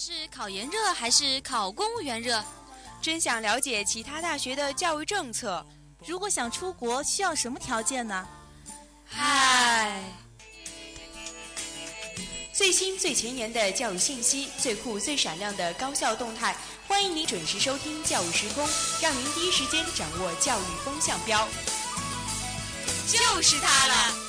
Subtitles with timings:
[0.00, 2.40] 是考研热还是考公务员热？
[3.02, 5.66] 真想了解其他大学的教育政策。
[6.06, 8.28] 如果想出国，需要什么条件呢？
[9.04, 10.00] 嗨，
[12.52, 16.56] 最新最前沿的教育信息，最酷最闪亮的高校动态，
[16.86, 18.64] 欢迎您准时收听《教育时空》，
[19.02, 21.48] 让您第一时间掌握教育风向标。
[23.08, 24.27] 就是它了。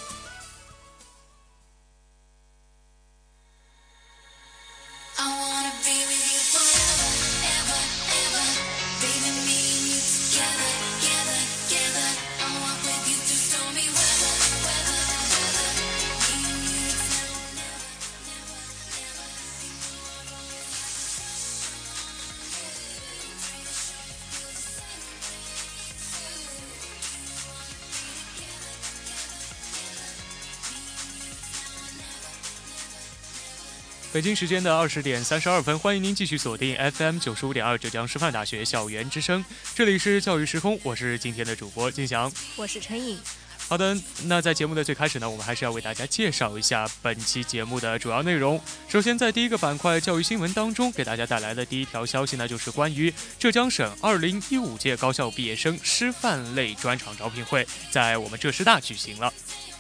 [34.12, 43.20] 北京时间的二十点三十二分，欢迎您继续锁定 FM 九十五点二浙江师范大学校园之声，这里是教育时空，我是今天的主播金翔，我是陈颖。
[43.68, 48.60] 好的，那在节目的最开始呢，我们还是要为大家介绍一下本期节目的主要内容。
[48.88, 59.32] 首先，在第一个板块教育新闻当中，给大家带来的第一条消息呢，就是关于浙江省二零一五届高校毕业生师范类专场招聘会在我们浙师大举行了。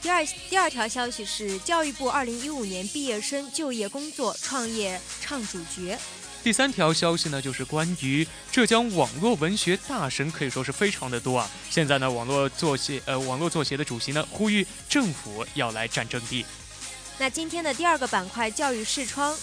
[0.01, 5.99] 第二第二条消息是，教育部二零一五年毕业生就业工作创业唱主角。
[6.41, 11.49] 第三条消息呢，就是关于浙江网络文学大神，可以说是非常的多啊。
[11.69, 16.45] 现在呢，网络作协呃网络作协的主席呢，呼吁政府要来占阵地。
[17.17, 19.35] 那今天的第二个板块教育视窗。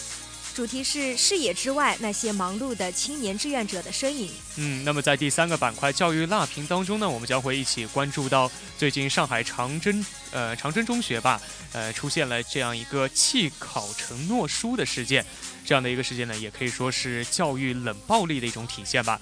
[0.57, 4.31] 主题是视野之外那些忙碌的青年志愿者的身影。
[4.55, 11.39] 嗯，那么在第三个板块教育辣评当中呢，我们将会一起关注到最近上海长征呃长征中学吧，
[11.73, 15.23] 呃出现了这样一个弃考承诺书的事件，
[15.63, 19.21] 这样的一个事件呢，也可以说是教育冷暴力的一种体现吧。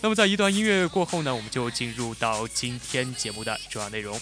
[0.00, 4.20] 那么在一段音乐过后呢，我们就进入到今天节目的主要内容。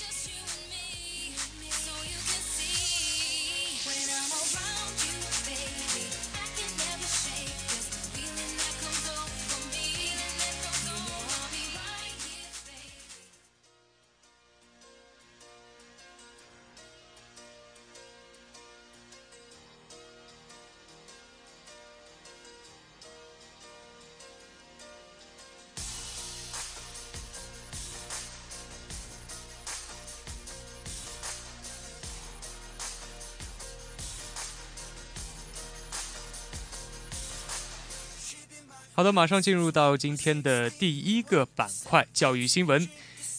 [39.01, 42.87] 好的，马上进入到今天的第一个板块——教育新闻。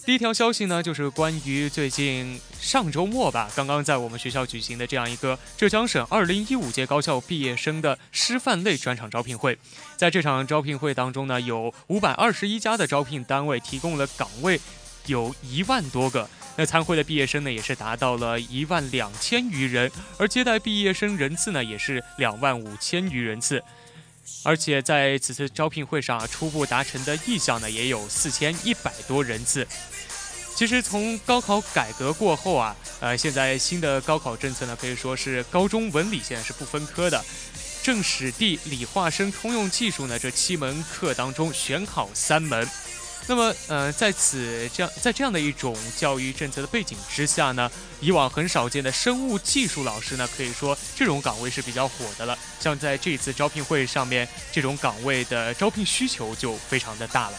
[0.07, 9.55] 第一条消息呢，就是关于最近上周末吧，刚刚在我们学校举行的这样一个浙江省2015届高校毕业生的师范类专场招聘会。
[9.97, 14.59] 在这场招聘会当中呢，有521家的招聘单位提供了岗位，
[15.05, 16.27] 有一万多个。
[16.57, 23.63] 那参会的毕业生呢，也是达到了一万两千余人，而接待毕业生人次呢，也是两万五千余人次。
[24.43, 29.67] 而且在此次招聘会上，初步达成的意向呢，也有四千一百多人次。
[30.55, 37.23] 其实从高考改革过后啊，呃，现在新的高考政策呢，可以说是高中文理现在是不分科的，
[37.81, 42.67] 政史地理化生通用技术呢这七门课当中选考三门。
[43.27, 47.71] 那么，呃，在此这样在这样的一种教育政策的背景之下呢，
[48.01, 52.37] 以往很少见的生物技术老师呢，可以说这种岗位是比较火的了。
[52.59, 57.37] 像在这次招聘会上面，这种岗位的招聘需求就非常的大了。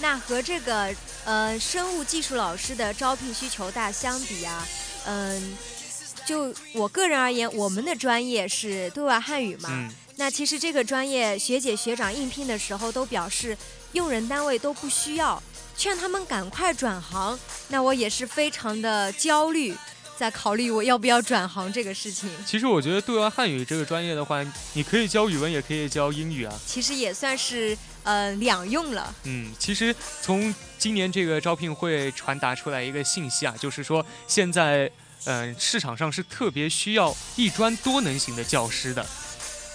[0.00, 0.94] 那和这个
[1.24, 4.66] 呃生物技术老师的招聘需求大相比啊，
[5.06, 5.56] 嗯，
[6.26, 9.88] 就我个人而言，我们的专业是对外汉语嘛。
[10.16, 13.56] 那其实这个专业学姐学长应聘的时候都表示，
[13.92, 15.42] 用人单位都不需要，
[15.76, 17.38] 劝他们赶快转行。
[17.68, 19.74] 那我也是非常的焦虑，
[20.18, 22.28] 在考虑我要不要转行这个事情。
[22.46, 24.44] 其实我觉得对外汉语这个专业的话，
[24.74, 26.54] 你可以教语文，也可以教英语啊。
[26.66, 29.14] 其实也算是呃两用了。
[29.24, 34.90] 嗯，其实从今年这个招聘会传达出来一个信息啊，就是说现在
[35.24, 39.06] 嗯市场上是特别需要一专多能型的教师的。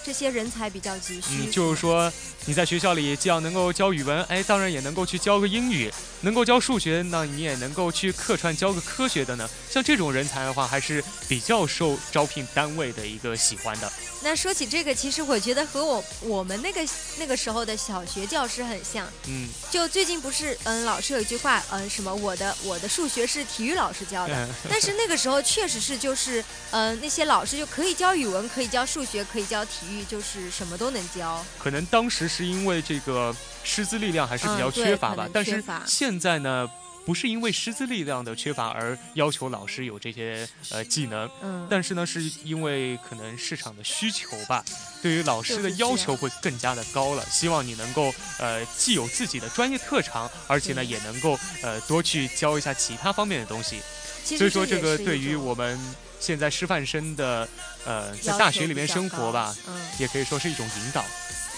[0.08, 1.42] 这些人才比较急需。
[1.42, 2.10] 嗯，就是说
[2.46, 9.46] 你在学校里既要能够教语文，哎，当然也能够去教个英语，能够教数学，那你也能够去客串教个科学的呢。
[9.70, 13.92] 像这种人才的话，还是比较受招聘单位的一个喜欢的。
[14.22, 16.80] 那说起这个，其实我觉得和我我们那个
[17.18, 19.06] 那个时候的小学教师很像。
[19.26, 29.97] 嗯，就最近不是，嗯，老师有一句话，嗯，什么我的我的数学是体育老师教的， 但是那个时候确实是就是，嗯，那些老师就可以教语文，可以教数学，可以教体育。
[29.98, 31.44] 域就是什么都能教。
[31.58, 33.34] 可能当时是因为这个
[33.64, 36.68] 师资力量还是比较缺乏吧，但是现在呢。
[37.06, 44.62] 不是因为师资力量的缺乏而要求老师有这些呃技能，嗯，但是呢，是因为可能市场的需求吧，
[45.00, 47.24] 对于老师的要求会更加的高了。
[47.30, 53.80] 希望你能够呃既有自己的专业特长，而且呢也能够呃多去教一下其他方面的东西。
[54.22, 55.80] 所以说这个对于我们
[56.20, 57.48] 现在师范生的
[57.84, 61.04] 呃在大学里面生活吧，嗯，也可以说是一种引导。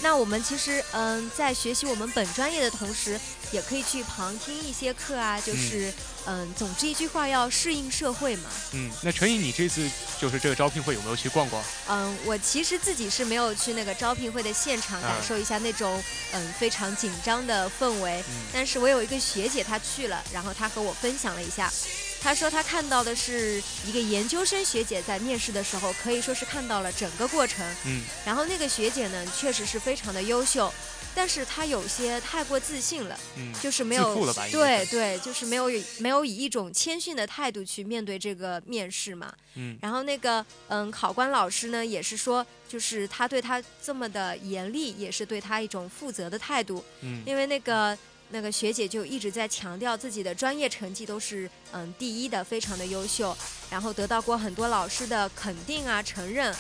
[0.02, 3.20] 那我们其实，嗯，在学习我们本专业的同时，
[3.52, 5.38] 也可以去旁听一些课啊。
[5.38, 5.92] 就是，
[6.24, 8.48] 嗯，总之一句话，要适应社会嘛。
[8.72, 9.86] 嗯，那陈颖，你这次
[10.18, 11.62] 就是这个招聘会有没有去逛逛？
[11.88, 16.02] 嗯，我其实自己是没有去那个招聘会的现场感受一下那种，
[16.32, 18.24] 嗯，非常紧张的氛围。
[18.26, 18.34] 嗯。
[18.54, 21.70] 但是我有一个学姐，她去了，然后她和我分享了一下。
[22.22, 27.66] 他说他看到的是一个研究生学姐在面试的时候，可以说是看到了整个过程。
[27.86, 30.70] 嗯，然后那个学姐呢，确实是非常的优秀，
[31.14, 34.34] 但是她有些太过自信了，嗯，就是没有了？
[34.52, 39.32] 对对，就是没有没有以一种谦逊的态度去面对这个面试嘛。
[39.54, 46.84] 嗯，然后那个嗯考官老师呢，也是说，就是他对他这么的严厉，也是对他一种负责的态度。
[47.00, 47.96] 嗯，因为那个。
[48.32, 53.36] 那个学姐就一直在强调自己的专业成绩都是嗯第一的，非常的优秀，
[53.68, 56.54] 然后得到过很多老师的肯定啊承认。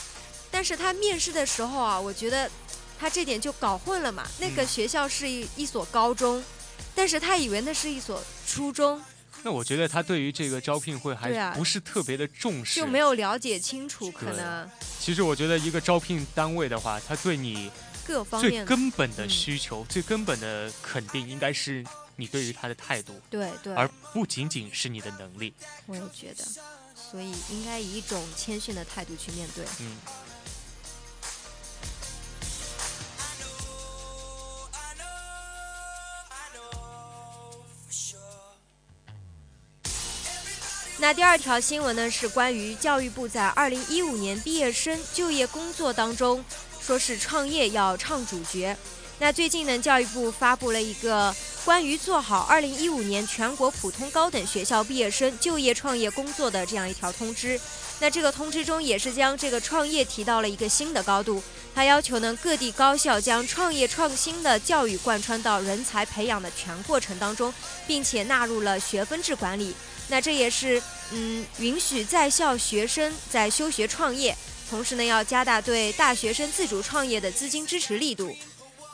[0.50, 2.50] 但是她面试的时候啊，我觉得
[2.98, 4.26] 她这点就搞混了嘛。
[4.40, 6.42] 那个学校是一一所高中，
[6.92, 9.00] 但是她以为那是一所初中。
[9.44, 14.68] 那我觉得她对于这个招聘会还不是特别的重视，就没有了解清楚可能。
[14.98, 17.70] 其实我觉得一个招聘单位的话，他对你。
[18.40, 21.84] 最根本的需求，最根本的肯定，应该是
[22.16, 25.54] 你对于他的态度，对对，而不仅仅是你的能力。
[25.86, 26.44] 我也觉得，
[26.94, 29.64] 所以应该以一种谦逊的态度去面对。
[29.80, 29.96] 嗯。
[41.02, 46.44] 那第二条新闻呢，是关于教育部在二零一五年毕业生就业工作当中。
[46.90, 48.76] 说是创业要唱主角，
[49.20, 51.32] 那最近呢，教育部发布了一个
[51.64, 57.60] 关于做好二零一五年全国普通高等学校毕业生就业创业工作的这样一条通知。
[58.00, 61.40] 那这个通知中也是将这个创业提到了一个新的高度，
[61.72, 67.54] 它要求呢各地高校将创业创新的教育贯穿到人才培养的全过程当中，
[67.86, 69.76] 并且纳入了学分制管理。
[70.08, 70.82] 那这也是
[71.12, 74.36] 嗯允许在校学生在休学创业。
[74.70, 78.34] 同时呢，要加大对大学生自主创业的资金支持力度。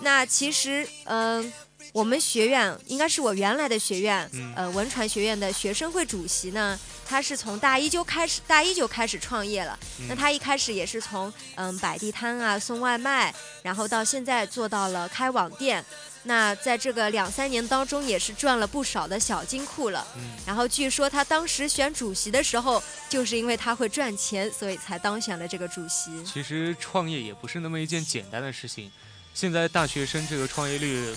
[0.01, 1.53] 那其实，嗯，
[1.93, 9.79] 我们学院应该是我原来的学院，呃，文传学院的学生会主席呢，他是从大一就开始，大一就开始创业了。
[10.09, 15.85] 那他一开始也是从嗯摆地摊啊，送外卖，然后到现在做到了开网店。
[16.27, 20.05] 那在这个两三年当中，也是赚了不少的小金库了。
[20.17, 26.11] 嗯，然后据说他当时选主席的时候，就是因为他会赚钱，所以才当选了这个主席。
[26.25, 28.91] 其实创业也不是那么一件简单的事情。
[29.35, 31.15] 现在大学生这个创业率，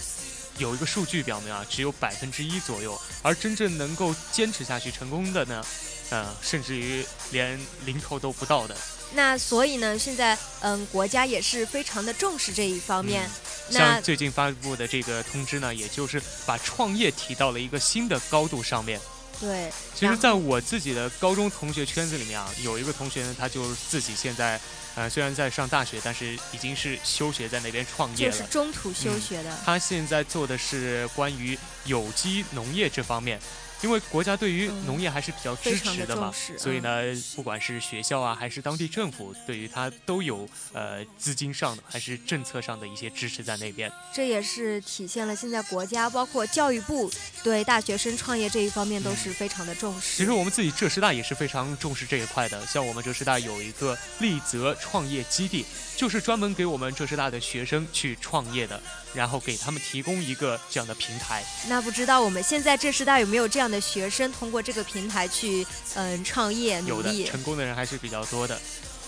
[0.59, 5.65] 有一个数据表明啊，只有百分之一左右，而真正能够坚持下去成功的呢，
[6.11, 8.77] 呃，甚至于连零头都不到的。
[9.15, 13.27] 那所以呢，现在嗯，国家也是非常的重视这一方面。
[13.71, 18.99] 像最近发布的这个通知呢，也就是把创业提到了一个新的高度上面。
[19.39, 19.71] 对。
[19.95, 24.59] 其实，在我自己的高中同学圈子里面啊，有一个同学呢，他就自己现在，
[24.95, 28.31] 呃，虽然在上大学，但是已经是休学在那边创业了。
[28.31, 29.57] 就是中途休学的。
[29.65, 33.39] 他现在做的是关于有机农业这方面。
[33.81, 37.01] 因为国家对于农业还是比较支持的嘛，所以呢，
[37.35, 43.91] 不管是学校啊，还是当地政府，对于它都有呃资金上的还是政策上的一些支持在那边。
[44.13, 47.09] 这也是体现了现在国家包括教育部
[47.43, 50.17] 对大学生创业这一方面都是非常的重视。
[50.17, 58.81] 其实我们自己浙师大也是非常重视这一块的，像我们浙师大有一个立泽创业基地，就是专门给我们浙师大的学生去创业的。
[59.13, 61.43] 然后给他们提供一个这样的平台。
[61.67, 67.19] 那不知道我们现在浙师大有没有这样的学生通过这个平台去嗯创业努力？
[67.19, 68.59] 有的，成功的人还是比较多的。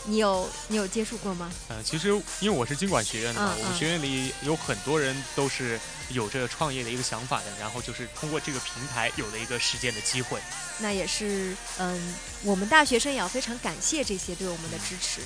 [0.05, 1.51] 你有你有接触过吗？
[1.67, 2.07] 呃，其实
[2.39, 5.79] 因为我是经管学院的嘛，我们学院里有很多人都是
[6.09, 10.39] 有这个创业的一个想法的，然后就是通过这个平台有了一个实践的机会。
[10.79, 15.21] 那也是嗯，我们大学生也要非常感谢这些对我们的支持。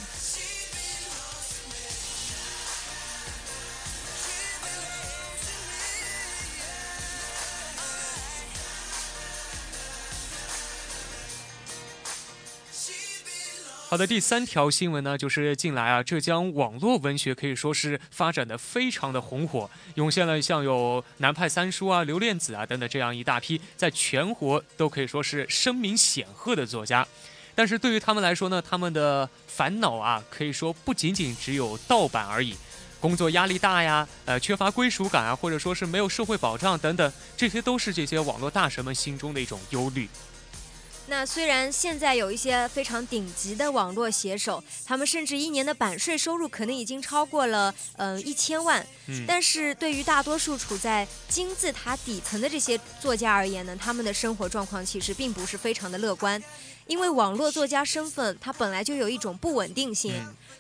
[13.96, 27.08] 好的，第三条新闻呢，就是近来啊，浙江网络文学可以说是发展的非常的红火，涌现了像有南派三叔啊、刘恋子啊等等这样一大批在全国都可以说是声名显赫的作家。
[27.56, 32.54] 但是对于他们来说呢，他们的烦恼啊，可以说不仅仅只有盗版而已，
[33.00, 40.10] 工作压力大呀，呃，缺乏归属感啊，或者说是没有社会保障等等，这些都是这些网络大神们心中的一种忧虑。
[41.08, 48.86] 那虽然现在有一些非常顶级的网络写手，他们甚至一年的版税收入可能已经超过了呃一千万，
[49.28, 56.42] 但是对于大多数处在金字塔底层的这些作家而言呢，他们的生活状况其实并不是非常的乐观，
[56.88, 60.12] 因为网络作家身份它本来就有一种不稳定性，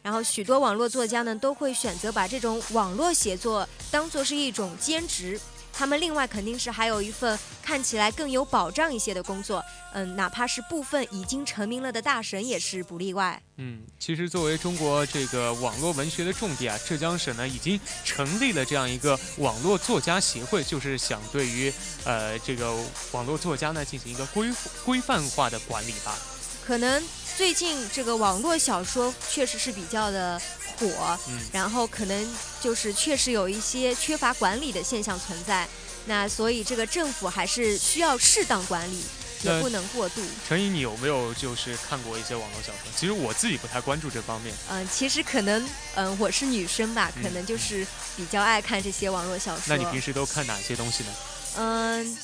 [0.04, 5.40] 然后许多网络作家呢都会选择把这种网络写作当做是一种兼职。
[5.78, 9.64] 他们另外肯定是还有一份看起来更有保障一些的工作，
[9.94, 13.42] 嗯，哪怕是部分已经成名了的大神也是不例外。
[13.58, 21.72] 嗯，其实作为中国这个网络文学的重地啊，浙江省呢已经成立了这样一个网络作家协会，就是想对于
[22.06, 22.74] 呃这个
[23.12, 24.50] 网络作家呢进行一个规
[24.86, 26.18] 规范化的管理吧。
[26.66, 27.04] 可能
[27.38, 30.42] 最近这个网络小说确实是比较的。
[30.78, 31.18] 火，
[31.52, 35.68] 然后可能就是确实有一些缺乏管理的现象存在，
[36.06, 39.04] 那所以这个政府还是需要适当管理，
[39.42, 40.22] 也不能过度。
[40.48, 42.92] 陈怡，你有没有就是看过一些网络小说？
[42.96, 44.54] 其实我自己不太关注这方面。
[44.70, 49.64] 嗯，其实可能，嗯，我是女生吧，可能就是比较爱看这些网络小说。
[49.68, 51.10] 那你平时都看哪些东西呢？
[51.58, 52.18] 嗯，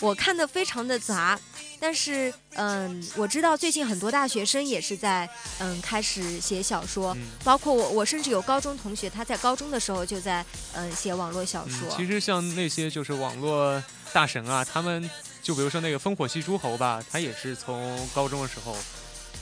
[0.00, 1.38] 我看的非常的杂。
[1.82, 11.92] 但是，嗯，我知道最近很多大学生也是在，嗯，开始写小说，包括我，我甚至有高中同学，他在高中的时候就在，嗯，写网络小说。
[11.96, 15.10] 其实像那些就是网络大神啊，他们
[15.42, 18.76] 就比如说那个烽火戏诸侯吧，他也是从高中的时候，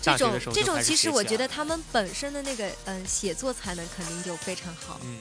[0.00, 4.98] 这种这种其实我觉得他们本身的那个，嗯，写作才能肯定就非常好。
[5.04, 5.18] 嗯。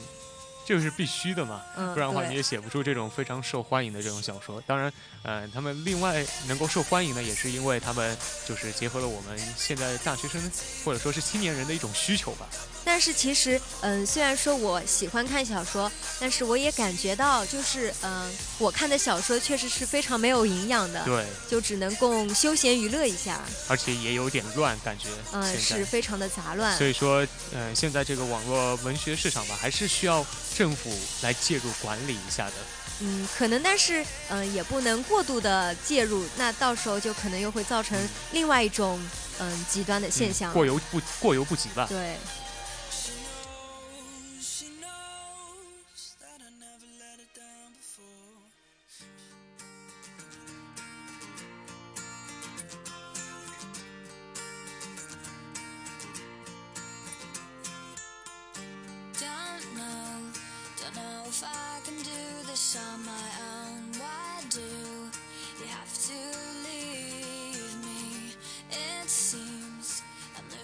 [0.70, 4.62] 这个是必须的嘛，不然的话你也写不出这种非常受欢迎的这种小说。
[4.68, 4.92] 当然，
[5.24, 10.40] 呃，他们另外能够受欢迎呢，也是因为他们就是结合了我们现在大学生
[10.84, 12.46] 或者说是青年人的一种需求吧。
[12.92, 18.28] 但是其实，嗯，虽然说我喜欢看小说，但是我也感觉到，就是嗯，
[18.58, 26.76] 我看的小说确实是非常没有营养的，对，就只能供休闲娱乐一下，而且也有点乱，感觉，嗯，是非常的杂乱。
[26.76, 30.26] 所以说，嗯，现在这个网络文学市场吧，还是需要
[30.58, 30.90] 政府
[31.22, 32.54] 来介入管理一下的。
[32.98, 37.96] 嗯，可能，但是，嗯，也不能过度的介入，那到时候就可能又会造成
[38.32, 39.00] 另外一种，
[39.38, 41.86] 嗯，极端的现象，过犹不过犹不及吧。
[41.88, 42.16] 对。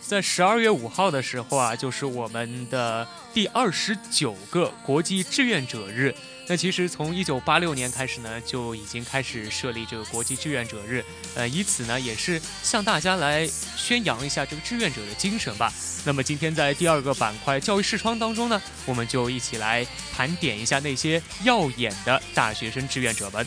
[0.00, 6.14] 在十二月五号的时候啊，就是我们的第二十九个国际志愿者日。
[6.49, 15.73] 那其实从一九八六年开始呢，就已经开始设立这个国际志愿者日，呃，以此呢也是向大家来宣扬一下这个志愿者的精神吧。
[16.05, 19.85] 那么今天在第二个板块教育视窗当中呢，我们就一起来
[20.15, 23.45] 盘点一下那些耀眼的大学生志愿者们。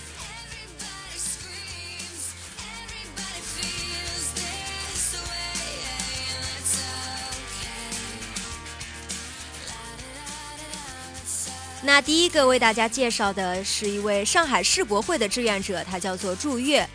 [11.91, 16.87] 那第一个为大家介绍的是一位上海世博会的志愿者，他叫做祝月，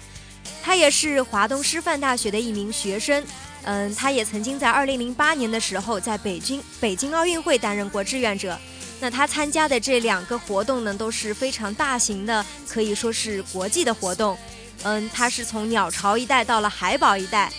[0.63, 3.21] 他也是华东师范大学的一名学生。
[3.65, 8.57] 嗯，他也曾经在2008年的时候在北京北京奥运会担任过志愿者。
[9.01, 14.39] 那他参加的这两个活动呢，都是非常大型的，可以说是国际的活动。
[14.85, 17.53] 嗯，他是从鸟巢一带到了海宝一带。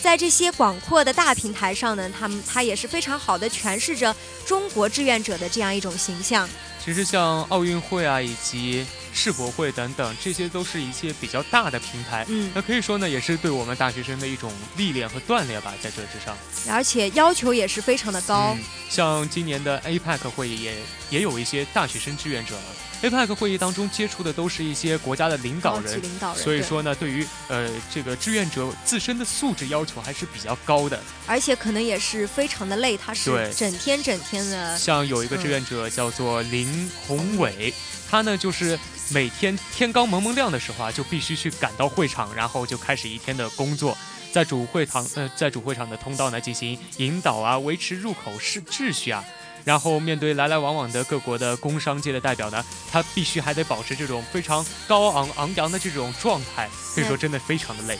[0.00, 4.14] 在这些广阔的大平台上呢，他们他也是非常好的诠释着
[4.46, 6.48] 中国志愿者的这样一种形象。
[6.82, 12.24] 其实像奥运会啊，以及世博会等等，这些都是一些比较大的平台。
[12.28, 16.34] 嗯，那可以说呢，也是对我们大学生的一种历练和锻炼吧，在这之上。
[16.70, 18.56] 而且要求也是非常的高。
[18.88, 20.76] 像今年的 APEC 会议也
[21.10, 22.54] 也有一些大学生志愿者。
[23.00, 26.02] APEC 会议当中接触的都是一些国家的领导人，
[26.34, 34.76] 所以说呢，对于呃这个志愿者自身的素质要求还是比较高的，而且可能也是非常的累，他是整天整天的。
[34.76, 37.72] 像有一个志愿者叫做林宏伟，
[38.10, 38.76] 他呢就是
[39.10, 43.96] 每天天刚蒙蒙亮的时候啊，就必须去赶到会场，然后就开始一天的工作。
[44.30, 49.24] 在主会堂呃在主会场的通道呢进行引导啊，维持入口是秩序啊。
[49.68, 57.98] 然后面对来来往往的各国的工商界的代表呢，他必须还得保持这种非常高昂昂扬的这种状态，可以说真的非常的累。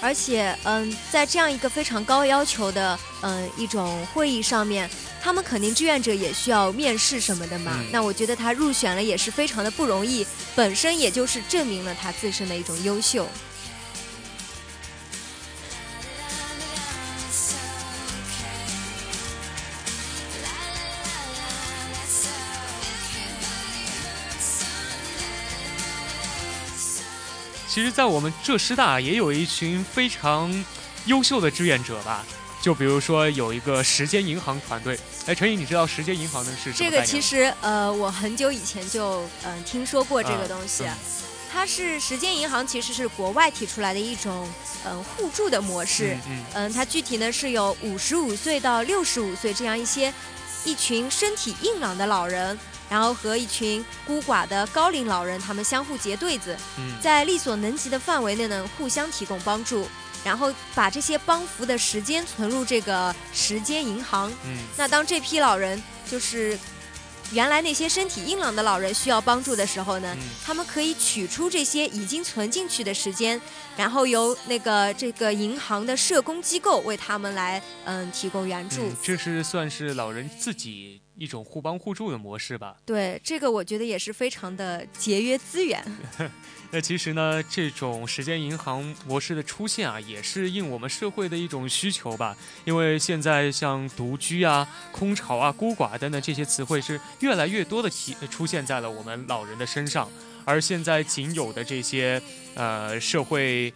[0.00, 4.88] 而且，嗯，在这样一个非常高要求的嗯一种会议上面，
[5.20, 7.78] 他们肯定志愿者也需要面试什么的嘛。
[7.92, 13.28] 那我觉得他入选了也是非常的不容易，本身也就是证明了他自身的一种优秀。
[27.72, 30.52] 其实，在我们浙师大也有一群非常
[31.06, 32.26] 优秀的志愿者吧，
[32.60, 34.98] 就比如说有一个时间银行团队。
[35.26, 36.74] 哎，陈颖，你知道时间银行的是什么？
[36.76, 40.84] 这个其实，呃，我很久以前就嗯听说过这个东西。
[41.52, 44.48] 它是时间银行，其实是国外提出来的一种
[44.84, 46.18] 嗯互助的模式。
[46.26, 46.72] 嗯嗯。
[46.72, 50.12] 它具体呢是有五十五岁到六十五岁这样一些
[50.64, 52.58] 一群身体硬朗的老人。
[52.90, 56.56] 然后和一群孤寡的高龄老人，他们相互结对子，
[57.00, 59.86] 在力所能及的范围内呢，互相提供帮助，
[60.24, 64.30] 然后把这些帮扶的时间存入这个时间银行。
[64.44, 65.80] 嗯，那当这批老人
[66.10, 66.58] 就是
[67.32, 73.40] 原来那些身体硬朗的老人需要帮助的时候呢，他们可以取出这些已经存进去的时间，
[73.76, 78.92] 然后由那个这个银行的社工机构为他们来嗯提供援助。
[79.00, 80.99] 这是算是老人自己。
[81.20, 82.74] 一种互帮互助的模式吧。
[82.86, 85.84] 对，这个我觉得也是非常的节约资源。
[86.72, 92.34] 那其实呢，这种时间银行模式的出现啊，也是应我们社会的一种需求吧。
[92.64, 100.08] 因为现在像独居啊、空巢啊、孤寡等等这些词汇是越来越多的提出现在了我们老人的身上，
[100.46, 102.22] 而现在仅有的这些
[102.54, 103.70] 呃社会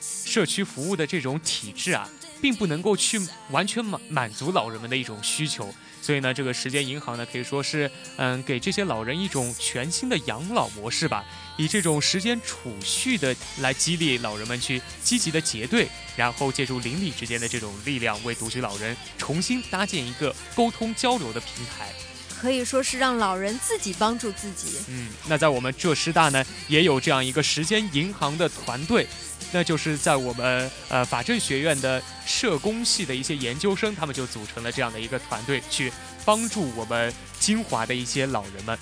[0.00, 2.08] 社区服务的这种体制啊，
[2.40, 3.18] 并不能够去
[3.50, 5.74] 完全满满足老人们的一种需求。
[6.08, 11.22] 所以呢，这个时间银行呢，可以说是，嗯，给这些老人一种全新的养老模式吧，
[11.58, 21.92] 以这种时间储蓄的来激励老人们去积极的结对，然后借助邻里之间的这种力量，为独居老人重新搭建一个沟通交流的平台，
[22.40, 24.78] 可以说是让老人自己帮助自己。
[24.88, 29.06] 嗯，那在我们浙师大呢，也有这样一个时间银行的团队。
[29.52, 35.92] 那就是在我们呃法政学院的社工系的一些研究生，他们就组成了这样的一个团队，去
[36.24, 38.78] 帮助我们金华的一些老人们。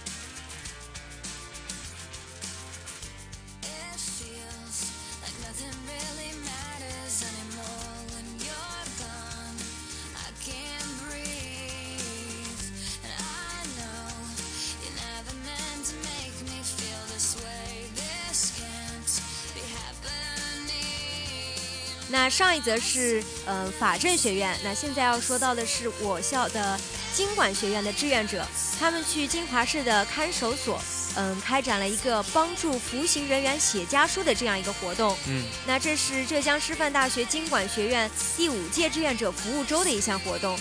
[22.08, 26.78] 那上一则是呃法政学院，那现在要说到的是我校的
[27.12, 28.46] 经管学院的志愿者，
[28.78, 30.80] 他们去金华市的看守所，
[31.16, 35.16] 嗯，开展了一个帮助服刑人员写家书的这样一个活动。
[35.26, 40.56] 嗯，那这是浙江师范大学经管学院第五届志愿者服务周的一项活动。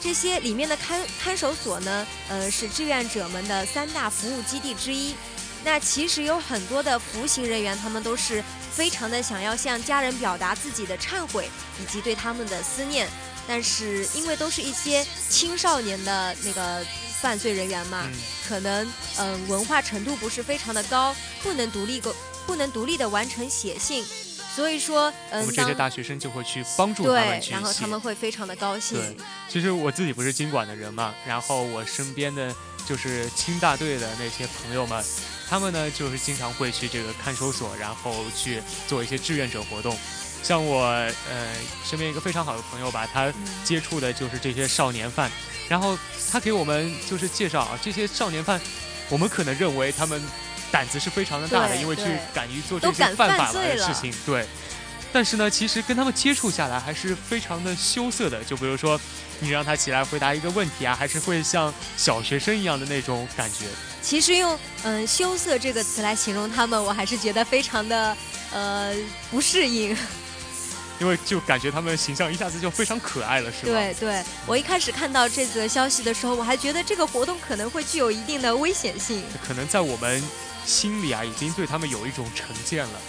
[0.00, 5.14] 这些里面的看看守所呢，呃，是志愿者们的三大服务基地之一。
[5.64, 11.48] 那其实有很多的服刑人员，他们都是非常的想要向家人表达自己的忏悔
[11.80, 13.08] 以及对他们的思念，
[13.46, 16.84] 但是因为都是一些青少年的那个
[17.20, 18.08] 犯罪人员嘛，
[18.48, 18.86] 可能
[19.18, 22.14] 嗯文化程度不是非常的高，不能独立个
[22.46, 24.04] 不能独立的完成写信，
[24.54, 28.98] 所以说嗯，我们这些大学生就会去帮助他们去然后他们会非常的高兴。
[28.98, 29.16] 对，
[29.48, 32.54] 其实我自己不是经管的人嘛，然后我身边的
[32.86, 35.04] 就是清大队的那些朋友们。
[35.46, 39.96] 他们呢，就是经常会去这个看守所，然后去做一些志愿者活动。
[40.42, 45.30] 像我，呃，身边一个非常好的朋友吧，他接触的就是这些少年犯，
[45.68, 45.96] 然后
[46.30, 48.60] 他给我们就是介绍啊，这些少年犯，
[49.10, 50.20] 我们可能认为他们
[50.72, 54.46] 胆子是非常的大的，因为去敢于做这些犯法的事情，对。
[55.14, 58.42] 但是呢，其实跟他们接触下来还是非常的羞涩的。
[58.42, 59.00] 就比如说，
[59.38, 63.66] 你让他起来回答一个问题啊，还是会像小学生一样的那种感觉。
[64.02, 68.16] 其实用嗯羞涩这个词来形容他们，我还是觉得非常的
[68.52, 68.92] 呃
[69.30, 69.96] 不适应，
[70.98, 73.72] 因为就感觉他们形象一下子就非常可爱了，是吧？
[73.72, 80.20] 对对，我一开始看到这则消息的时候，我还觉得这个活动可能会具有一定的危险性，可能在我们
[80.66, 83.00] 心里啊，已经对他们有一种成见了，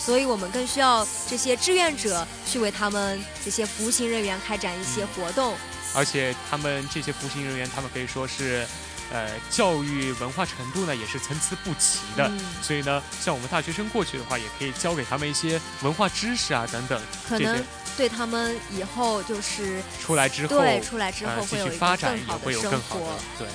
[0.00, 5.54] 所以我们更需要这些志愿者去为他们这些服刑人员开展一些活动，
[5.94, 8.66] 而且他们这些服刑人员，他们可以说是。
[9.12, 12.30] 呃教育文化程度呢也是参差不齐的，
[12.62, 17.60] 所以呢，像我们大学生过去的话，也可以教给他们一些文化知识啊等等，可能
[17.96, 23.48] 对他们以后就是出来之后，对出来之后会有发展也会有更好的对。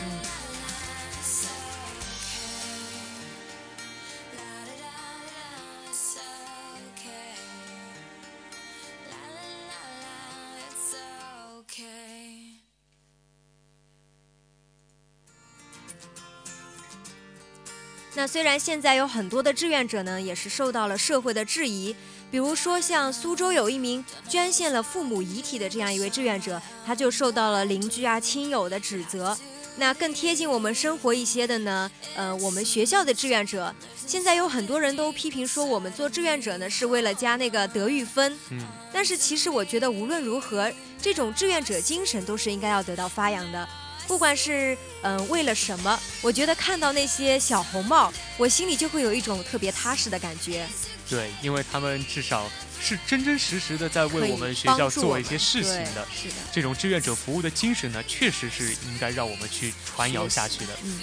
[18.17, 21.93] 那虽然现在有很多的志愿者呢，也是受到了社会的质疑，
[22.32, 29.38] 比如说像苏州有一名捐献了父母遗体的这样一位志愿者，他就受到了邻居啊亲友的指责。
[29.78, 33.75] 那更贴近我们生活一些的呢，呃，我们学校的志愿者，
[34.08, 38.34] 现在有很多人都批评说，我们做志愿者呢是为了加那个德育分。
[38.51, 38.62] 嗯。
[38.93, 43.67] 但是其实我觉得无论如何，这种志愿者精神都是应该要得到发扬的。
[44.07, 50.65] 不管是嗯为了什么，我觉得看到那些小红帽，我心里就会有一种特别踏实的感觉。
[51.09, 52.49] 对，因为他们至少
[52.81, 56.07] 是真真实实的在为我们学校做一些事情的。
[56.13, 60.73] 是的，这种志愿者服务的精神呢，确实是应该让我们去传扬下去的。
[60.83, 60.99] 嗯。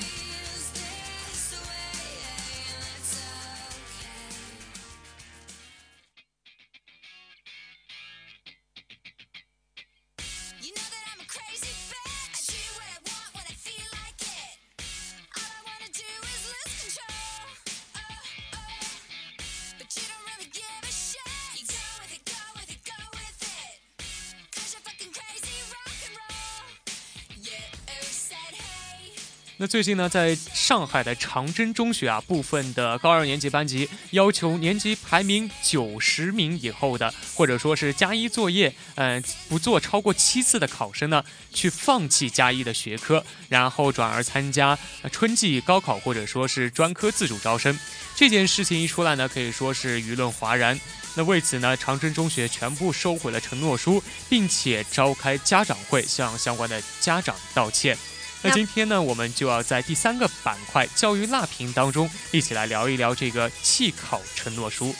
[29.62, 44.76] 那最近呢，在上海的长征中学啊，部分的高二年级班级要求年级排名九十名以后的，或者说是加一作业，嗯，不做超过七次的考生呢，去放弃加一的学科，然后转而参加
[45.12, 47.78] 春季高考或者说是专科自主招生。
[48.16, 50.76] 这件事情一出来呢，可以说是舆论哗然。
[51.14, 57.96] 那为此呢，长征中学全部收回了承诺书，并且召开家长会，向相关的家长道歉。
[58.42, 64.94] 那今天呢，我们就要在第三个板块“教育辣评”当中，一起来聊一聊这个弃考承诺书。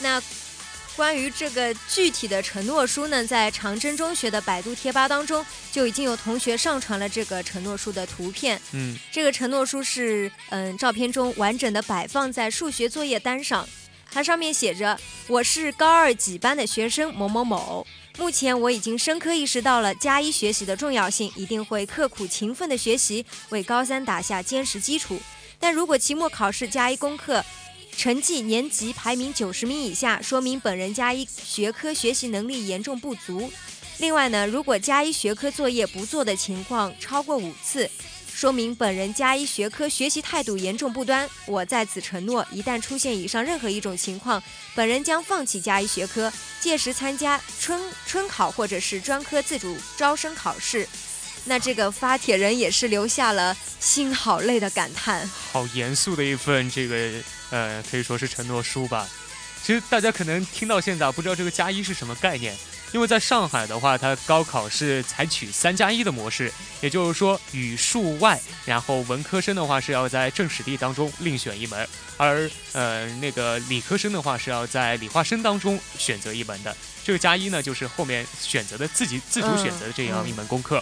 [0.00, 0.20] 那
[0.96, 8.60] 关于这个具体的承诺书呢，在长征中学的百度贴吧当中，就已经有同学上传了这个承诺书的图片。
[8.72, 13.68] 嗯，这个承诺书是嗯，照片中完整的摆放在数学作业单上，
[14.10, 25.18] 它上面写着：“我是高二几班的学生某某某。”目前我已经深刻意识到了加一学习的重要性，一定会刻苦勤奋的学习，为高三打下坚实基础。
[25.58, 27.44] 但如果期末考试加一功课
[27.96, 33.50] 成绩年级排名九十名以下，说明本人加一学科学习能力严重不足。
[33.98, 37.90] 另外呢，如果加一学科作业不做的情况超过五次。
[38.34, 44.42] 说明本人加一学科学习态度严重不端，我在此承诺，一旦出现以上任何一种情况，
[44.74, 50.86] 本人将放弃加一学科，届时参加春春考或者是专科自主招生考试。
[51.44, 55.30] 那这个发帖人也是留下了心好累的感叹。
[55.52, 59.08] 好严肃的一份这个呃，可以说是承诺书吧。
[59.62, 62.54] 其实大家可能听到现在不知道这个加一是什么概念。
[62.94, 76.74] 因为在上海的话，它高考是采取三加一的模式，也就是说语数外，然后文科生的话是要在政史地当中另选一门，而呃那个理科生的话是要在理化生当中选择一门的。
[77.02, 80.80] 这个加一呢，就是后面选择的自己自主选择的这样一门功课。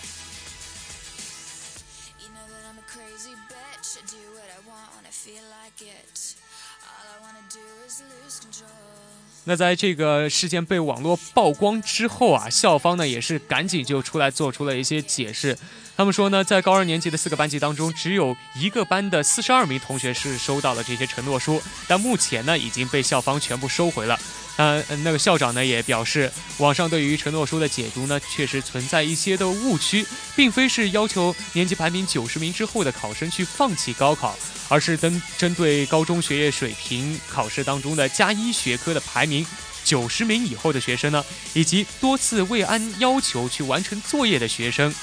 [9.45, 15.57] 那在这个事件被网络曝光之后啊，校方呢也是赶紧就出来做出了一些解释。
[15.97, 24.19] 他们说呢，在高二年级的四个班级当中，只有一个班的四十二名同学是收到了这些承诺书，但目前呢已经被校方全部收回了。
[24.57, 34.37] 呃，那个校长呢也表示，网上对于承诺书的解读呢确实存在一些的误区，并非是要求年级排名九十名之后的考生去放弃高考。
[34.69, 39.45] 而是针针对高中学业水平考试当中的加一学科的排名
[39.85, 44.95] 九十名以后的学生呢，以及多次未按要求去完成作业的学生，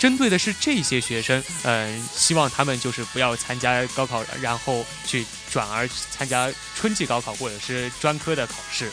[0.00, 8.90] 针对的是这些学生，嗯，希望他们就是不要参加高考，然后去转而参加春季高考或者是专科的考试。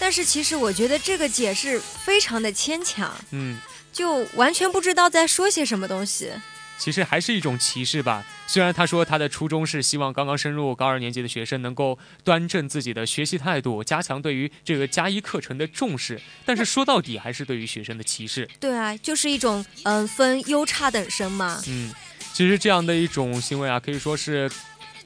[0.00, 3.60] 但是其实我觉得这个解释非常的牵强，嗯，
[3.92, 6.32] 就完全不知道在说些什么东西。
[6.78, 8.24] 其实还是一种歧视吧。
[8.46, 18.48] 虽然他说他的初衷是希望刚刚升入高二年级的学生能够端正自己的学习态度，加强对于这个加一课程的重视，但是说到底还是对于学生的歧视。
[18.58, 21.60] 对啊，就是一种嗯分优差等生嘛。
[21.66, 21.92] 嗯，
[22.32, 24.50] 其实这样的一种行为啊，可以说是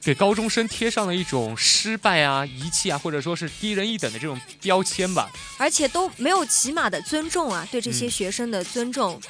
[0.03, 5.31] 给高中生贴上了一种失败啊、遗弃啊，或者说是低人一等的这种标签吧。
[5.57, 9.21] 而且都没有起码的尊重啊，对这些学生的尊重。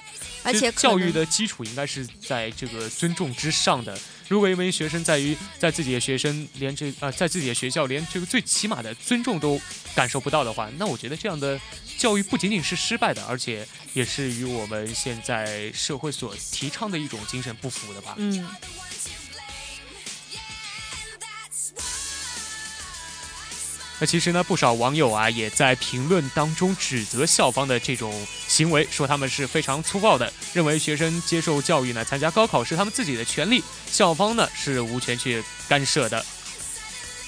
[0.42, 3.96] 而且教育的基础应该是在这个尊重之上的。
[4.28, 9.60] 如果一名学生在于在自己的学生连这呃在自己的学校连这个最起码的尊重都
[9.94, 11.60] 感受不到的话，那我觉得这样的
[11.98, 18.14] 教育不仅仅是失败的，而且也是与我们现在社会所提倡的一种精神不符的吧。
[18.16, 18.48] 嗯。
[24.02, 28.12] 那其实呢，不少网友啊也在评论当中指责校方的这种
[28.48, 36.26] 行为，说他们是非常粗暴的，认为学生接受教育呢，参加高考是他们自己的权利，校方呢是无权去干涉的。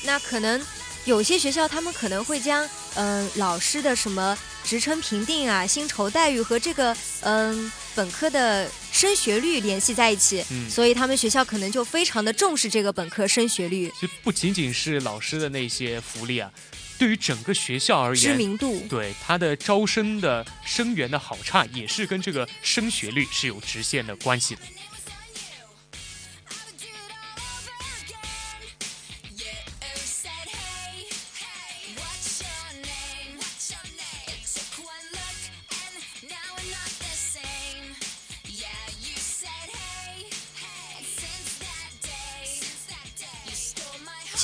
[0.03, 0.61] 那可能
[1.05, 13.93] 有些学校他们可能会将嗯老师的什么职称评定啊、薪酬待遇和这个嗯本科的升学率联系在一起，所以他们学校可能就非常的重视这个本科升学率。
[14.01, 16.51] 其实不仅仅是老师的那些福利啊。
[16.97, 24.61] 对于整个学校而言，知名度对它的招生的生源的好差，也是跟这个升学率是有直线的关系的。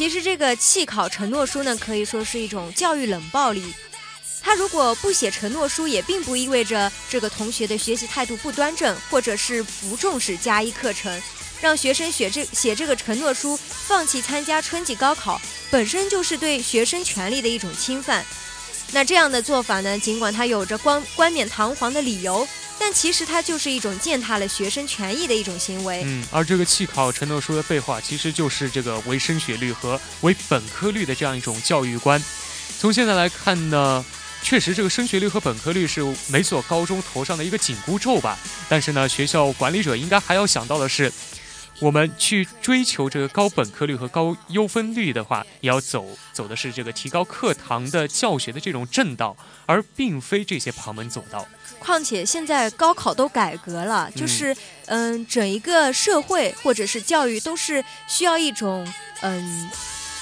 [0.01, 3.63] 其实这个弃考承诺书呢，可以说是一种教育冷暴力。
[4.41, 11.21] 他如果不写承诺书，也并不意味着这个同学的学习态度不端正，或者是不重视加一课程。
[11.61, 15.39] 让学生写这写这个承诺书，放弃参加春季高考，
[15.71, 18.25] 本身就是对学生权利的一种侵犯。
[18.93, 22.49] 那这样的做法呢，尽管它有着冠冠冕堂皇的理由。
[22.81, 26.03] 但其实它就是一种践踏了学生权益的一种行为。
[26.07, 32.21] 嗯，而这个弃考承诺书的废话，其实就是这个为升学率和为本科率的这样一种教育观。
[32.79, 34.03] 从现在来看呢，
[34.43, 38.39] 确实这个升学率和本科率是每所高中头上的一个紧箍咒吧。
[38.67, 41.13] 但是呢，学校管理者应该还要想到的是。
[41.81, 49.35] 我们去追求这个高本科率和高优分率的话，也要走走的是这个提高课堂的教学的这种正道，
[49.67, 51.47] 而并非这些旁门左道。
[51.79, 54.55] 况且现在高考都改革了，就是
[54.87, 58.87] 嗯，整一个社会或者是教育都是需要一种
[59.23, 59.71] 嗯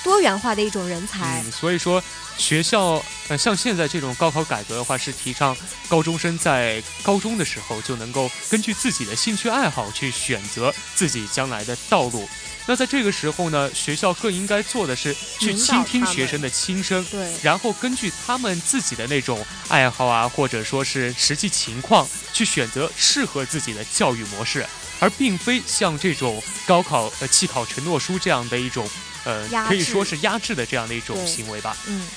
[0.08, 1.42] 多元化的一种人才。
[1.50, 2.02] 所以说。
[2.38, 5.56] 学校，呃，像现在这种高考改革的话，是提倡
[5.88, 12.28] 高中生在高中的时候就能够根据自己的兴趣爱好去选择自己将来的道路。
[12.64, 24.64] 那在这个时候呢，学校更应该做的是去倾听学生的心声，对，然后根据他们自己的那种爱好啊，或者说是实际情况，去选择适合自己的教育模式，
[25.00, 28.88] 而并非像这种高考呃弃考承诺书这样的一种，
[29.28, 32.08] 呃，可以说是压制的这样的一种行为吧，嗯。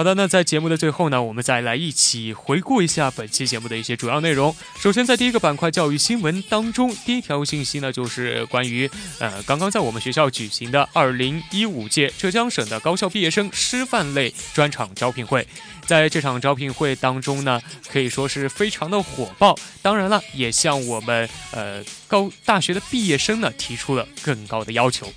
[0.00, 4.56] 好的，那在节目的最后呢，我们再来一起回顾一下本期节目的一些主要内容。
[4.78, 15.46] 首先，在第一个板块教育新闻当中，第一条信息呢，就是关于呃刚刚在我们学校举行的二零一五届浙江省的高校毕业生师范类专场招聘会。
[15.84, 19.54] 在这场招聘会当中呢，可以说是非常的火爆。
[19.82, 25.12] 当然了，也向我们呃高大学的毕业生呢提出了更高的要求。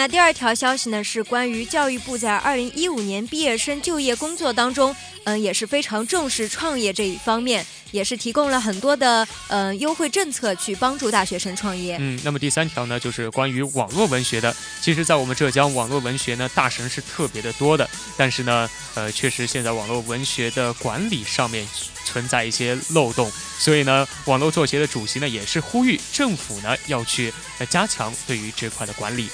[0.00, 11.98] 那第二条消息呢，是关于教育部在二零一五年毕业生就业工作当中，嗯，也是非常重视创业这一方面，也是提供了很多的嗯优惠政策去帮助大学生创业。
[12.00, 14.56] 嗯，那么第三条呢，就是关于网络文学的。
[14.80, 17.86] 其实，在我们浙江，网络文学呢大神是特别的多的，
[18.16, 21.68] 但是呢，呃，确实现在网络文学的管理上面
[22.06, 27.30] 存在一些漏洞，所以呢，网络作协的主席呢也是呼吁政府呢要去
[27.68, 29.28] 加强对于这块的管理。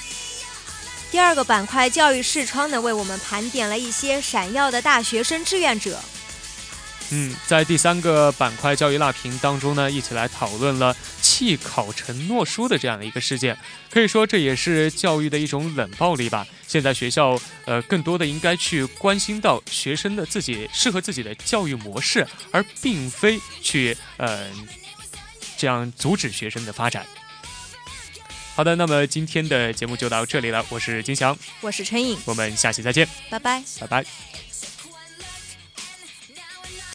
[1.09, 5.99] 第二个板块教育视窗呢，为我们盘点了一些闪耀的大学生志愿者。
[7.09, 13.57] 嗯，在第三个板块教育辣评当中呢，一起来讨论了弃考承诺书的这样的一个事件。
[13.89, 16.45] 可以说，这也是教育的一种冷暴力吧。
[16.67, 24.49] 现在学校呃，更多的应该去关心到学生的自己适合自己的教育模式，而并非去呃
[25.57, 27.05] 这样阻止学生的发展。
[28.57, 30.65] 好的，那么今天的节目就到这里了。
[30.69, 34.03] 我是金翔，我是陈颖，我们下期再见，拜拜，拜拜。